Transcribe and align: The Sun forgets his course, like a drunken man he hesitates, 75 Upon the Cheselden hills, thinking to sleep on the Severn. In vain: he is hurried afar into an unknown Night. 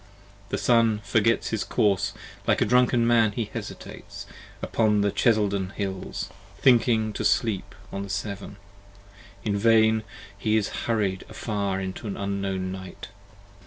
The 0.49 0.57
Sun 0.57 1.01
forgets 1.03 1.49
his 1.49 1.63
course, 1.63 2.13
like 2.47 2.59
a 2.59 2.65
drunken 2.65 3.05
man 3.05 3.33
he 3.33 3.45
hesitates, 3.45 4.21
75 4.61 4.63
Upon 4.63 5.01
the 5.01 5.11
Cheselden 5.11 5.73
hills, 5.75 6.29
thinking 6.57 7.13
to 7.13 7.23
sleep 7.23 7.75
on 7.93 8.01
the 8.01 8.09
Severn. 8.09 8.55
In 9.43 9.55
vain: 9.55 10.01
he 10.35 10.57
is 10.57 10.69
hurried 10.89 11.23
afar 11.29 11.79
into 11.79 12.07
an 12.07 12.17
unknown 12.17 12.71
Night. 12.71 13.09